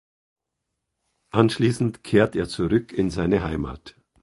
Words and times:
Anschließend 1.29 2.03
kehrt 2.03 2.35
er 2.35 2.47
zurück 2.49 2.91
in 2.91 3.11
seine 3.11 3.43
Heimat. 3.43 3.95